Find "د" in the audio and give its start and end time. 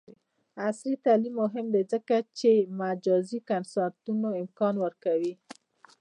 2.59-2.63